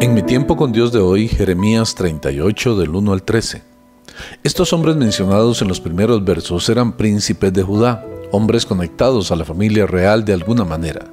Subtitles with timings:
[0.00, 3.62] En mi tiempo con Dios de hoy, Jeremías 38 del 1 al 13.
[4.42, 8.02] Estos hombres mencionados en los primeros versos eran príncipes de Judá,
[8.32, 11.04] hombres conectados a la familia real de alguna manera.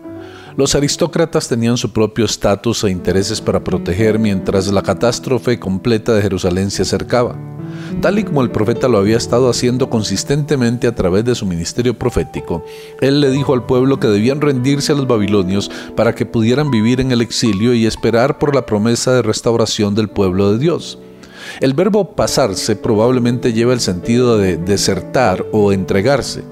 [0.55, 6.21] Los aristócratas tenían su propio estatus e intereses para proteger mientras la catástrofe completa de
[6.21, 7.37] Jerusalén se acercaba
[8.01, 11.97] tal y como el profeta lo había estado haciendo consistentemente a través de su ministerio
[11.97, 12.63] profético,
[13.01, 17.01] él le dijo al pueblo que debían rendirse a los babilonios para que pudieran vivir
[17.01, 20.99] en el exilio y esperar por la promesa de restauración del pueblo de Dios.
[21.61, 26.43] El verbo pasarse probablemente lleva el sentido de desertar o entregarse.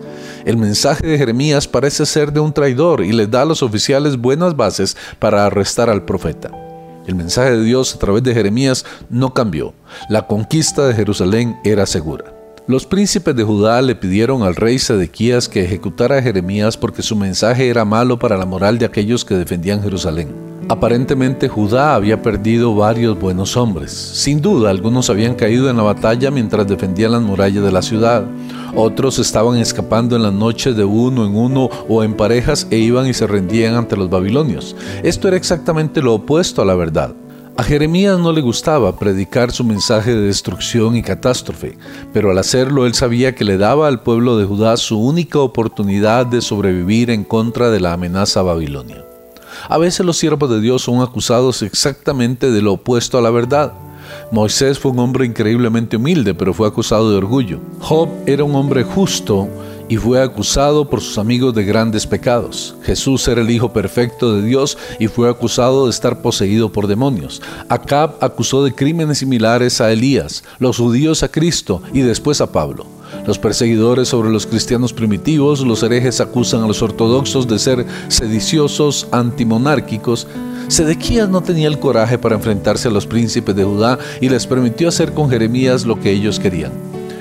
[0.46, 4.18] El mensaje de Jeremías parece ser de un traidor y le da a los oficiales
[4.18, 6.65] buenas bases para arrestar al profeta.
[7.08, 9.74] El mensaje de Dios a través de Jeremías no cambió.
[10.10, 12.34] La conquista de Jerusalén era segura.
[12.68, 17.16] Los príncipes de Judá le pidieron al rey Sedequías que ejecutara a Jeremías porque su
[17.16, 20.45] mensaje era malo para la moral de aquellos que defendían Jerusalén.
[20.68, 23.92] Aparentemente Judá había perdido varios buenos hombres.
[23.92, 28.26] Sin duda, algunos habían caído en la batalla mientras defendían las murallas de la ciudad.
[28.76, 33.06] Otros estaban escapando en las noches de uno en uno o en parejas e iban
[33.06, 34.76] y se rendían ante los babilonios.
[35.04, 37.14] Esto era exactamente lo opuesto a la verdad.
[37.58, 41.78] A Jeremías no le gustaba predicar su mensaje de destrucción y catástrofe,
[42.12, 46.26] pero al hacerlo él sabía que le daba al pueblo de Judá su única oportunidad
[46.26, 49.06] de sobrevivir en contra de la amenaza babilonia.
[49.70, 53.74] A veces los siervos de Dios son acusados exactamente de lo opuesto a la verdad.
[54.32, 57.60] Moisés fue un hombre increíblemente humilde, pero fue acusado de orgullo.
[57.80, 59.48] Job era un hombre justo
[59.88, 62.76] y fue acusado por sus amigos de grandes pecados.
[62.84, 67.42] Jesús era el Hijo perfecto de Dios y fue acusado de estar poseído por demonios.
[67.70, 72.95] Acab acusó de crímenes similares a Elías, los judíos a Cristo y después a Pablo.
[73.26, 79.08] Los perseguidores sobre los cristianos primitivos, los herejes acusan a los ortodoxos de ser sediciosos,
[79.12, 80.28] antimonárquicos.
[80.68, 84.90] Sedequías no tenía el coraje para enfrentarse a los príncipes de Judá y les permitió
[84.90, 86.72] hacer con Jeremías lo que ellos querían.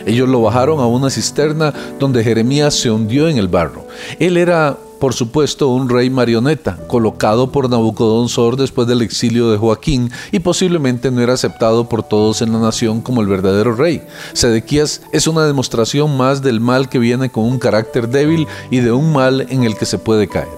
[0.07, 3.87] Ellos lo bajaron a una cisterna donde Jeremías se hundió en el barro.
[4.19, 10.11] Él era, por supuesto, un rey marioneta, colocado por Nabucodonosor después del exilio de Joaquín
[10.33, 14.03] y posiblemente no era aceptado por todos en la nación como el verdadero rey.
[14.33, 18.93] Sedequías es una demostración más del mal que viene con un carácter débil y de
[18.93, 20.49] un mal en el que se puede caer.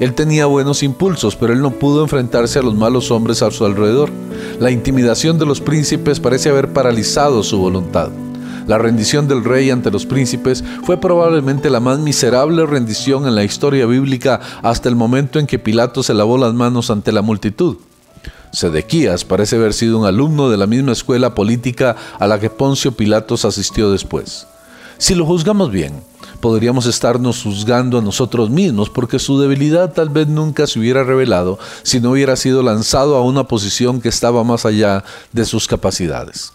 [0.00, 3.64] Él tenía buenos impulsos, pero él no pudo enfrentarse a los malos hombres a su
[3.64, 4.10] alrededor.
[4.58, 8.10] La intimidación de los príncipes parece haber paralizado su voluntad.
[8.68, 13.42] La rendición del rey ante los príncipes fue probablemente la más miserable rendición en la
[13.42, 17.78] historia bíblica hasta el momento en que Pilato se lavó las manos ante la multitud.
[18.52, 22.92] Sedequías parece haber sido un alumno de la misma escuela política a la que Poncio
[22.92, 24.46] Pilatos asistió después.
[24.98, 26.02] Si lo juzgamos bien,
[26.42, 31.58] podríamos estarnos juzgando a nosotros mismos porque su debilidad tal vez nunca se hubiera revelado
[31.84, 36.52] si no hubiera sido lanzado a una posición que estaba más allá de sus capacidades.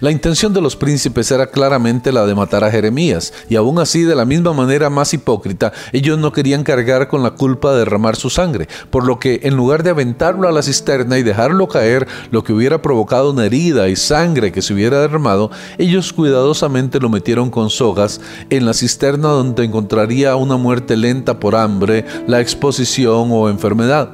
[0.00, 4.02] La intención de los príncipes era claramente la de matar a Jeremías, y aún así
[4.02, 8.16] de la misma manera más hipócrita, ellos no querían cargar con la culpa de derramar
[8.16, 12.06] su sangre, por lo que en lugar de aventarlo a la cisterna y dejarlo caer,
[12.30, 17.08] lo que hubiera provocado una herida y sangre que se hubiera derramado, ellos cuidadosamente lo
[17.08, 18.20] metieron con sogas
[18.50, 24.10] en la cisterna donde encontraría una muerte lenta por hambre, la exposición o enfermedad,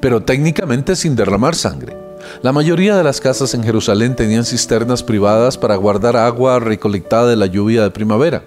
[0.00, 2.07] pero técnicamente sin derramar sangre.
[2.42, 7.36] La mayoría de las casas en Jerusalén tenían cisternas privadas para guardar agua recolectada de
[7.36, 8.44] la lluvia de primavera.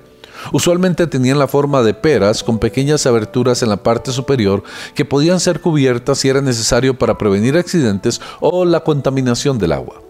[0.51, 4.63] Usualmente tenían la forma de peras con pequeñas aberturas en la parte superior
[4.95, 10.01] que podían ser cubiertas si era necesario para prevenir accidentes o la contaminación del agua.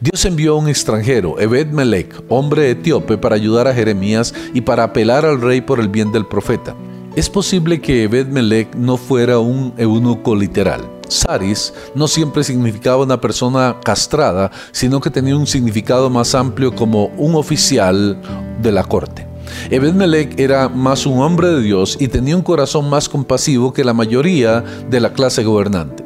[0.00, 4.84] Dios envió a un extranjero, Ebed Melech, hombre etíope, para ayudar a Jeremías y para
[4.84, 6.76] apelar al rey por el bien del profeta.
[7.16, 10.93] Es posible que Ebed Melech no fuera un eunuco literal.
[11.14, 17.06] Saris no siempre significaba una persona castrada, sino que tenía un significado más amplio como
[17.16, 18.20] un oficial
[18.60, 19.26] de la corte.
[19.70, 23.94] Ebed-Melech era más un hombre de Dios y tenía un corazón más compasivo que la
[23.94, 26.04] mayoría de la clase gobernante.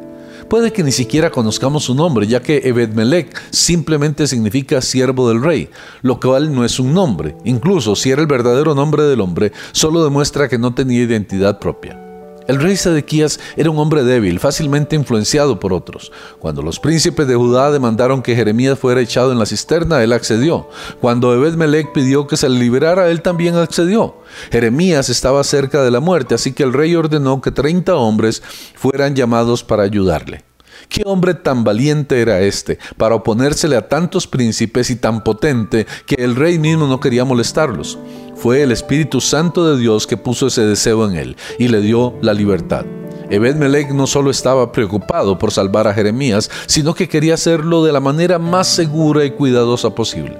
[0.49, 5.69] Puede que ni siquiera conozcamos su nombre, ya que Ebed-Melech simplemente significa siervo del rey,
[6.01, 7.35] lo cual no es un nombre.
[7.45, 12.08] Incluso si era el verdadero nombre del hombre, solo demuestra que no tenía identidad propia.
[12.49, 16.11] El rey Sedequías era un hombre débil, fácilmente influenciado por otros.
[16.39, 20.67] Cuando los príncipes de Judá demandaron que Jeremías fuera echado en la cisterna, él accedió.
[20.99, 24.15] Cuando Ebed-Melech pidió que se le liberara, él también accedió.
[24.51, 28.41] Jeremías estaba cerca de la muerte, así que el rey ordenó que 30 hombres
[28.73, 30.43] fueran llamados para ayudarle.
[30.87, 36.15] ¿Qué hombre tan valiente era este para oponérsele a tantos príncipes y tan potente que
[36.15, 37.99] el rey mismo no quería molestarlos?
[38.39, 42.13] Fue el Espíritu Santo de Dios que puso ese deseo en él y le dio
[42.21, 42.85] la libertad.
[43.29, 47.99] Ebed-Melech no solo estaba preocupado por salvar a Jeremías, sino que quería hacerlo de la
[47.99, 50.37] manera más segura y cuidadosa posible.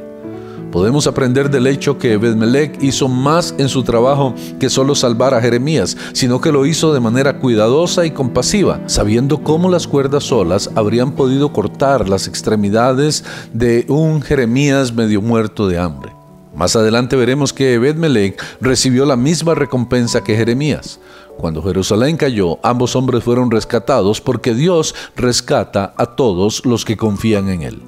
[0.71, 5.41] Podemos aprender del hecho que Ebed-Melech hizo más en su trabajo que solo salvar a
[5.41, 10.69] Jeremías, sino que lo hizo de manera cuidadosa y compasiva, sabiendo cómo las cuerdas solas
[10.75, 16.18] habrían podido cortar las extremidades de un Jeremías medio muerto de hambre.
[16.59, 20.99] Más adelante veremos que Ebed-Melech recibió la misma recompensa que Jeremías.
[21.37, 27.47] Cuando Jerusalén cayó, ambos hombres fueron rescatados porque Dios rescata a todos los que confían
[27.47, 27.81] en Él.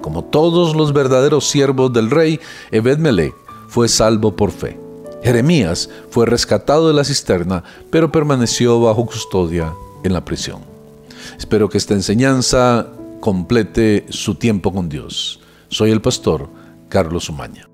[0.00, 2.40] Como todos los verdaderos siervos del rey,
[2.70, 3.34] Ebed-Melech
[3.68, 4.80] fue salvo por fe.
[5.22, 9.74] Jeremías fue rescatado de la cisterna, pero permaneció bajo custodia
[10.04, 10.62] en la prisión.
[11.36, 12.86] Espero que esta enseñanza
[13.20, 15.38] complete su tiempo con Dios.
[15.68, 16.48] Soy el pastor
[16.88, 17.68] Carlos Umaña.